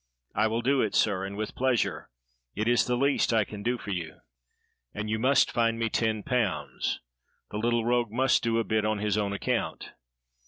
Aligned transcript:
"I 0.33 0.47
will 0.47 0.63
do 0.63 0.81
it, 0.81 0.95
sir, 0.95 1.23
and 1.25 1.35
with 1.37 1.53
pleasure. 1.53 2.09
It 2.55 2.67
is 2.67 2.85
the 2.87 2.97
least 2.97 3.31
I 3.31 3.45
can 3.45 3.61
do 3.61 3.77
for 3.77 3.91
you." 3.91 4.21
"And 4.95 5.11
you 5.11 5.19
must 5.19 5.51
find 5.51 5.77
me 5.77 5.89
10 5.91 6.23
pounds." 6.23 7.01
The 7.51 7.59
little 7.59 7.85
rogue 7.85 8.09
must 8.09 8.41
do 8.41 8.57
a 8.57 8.63
bit 8.63 8.83
on 8.83 8.97
his 8.97 9.15
own 9.15 9.31
account. 9.31 9.91